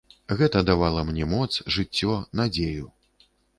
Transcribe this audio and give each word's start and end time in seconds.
Гэта 0.37 0.61
давала 0.69 1.03
мне 1.09 1.27
моц, 1.35 1.51
жыццё, 1.77 2.17
надзею. 2.43 2.91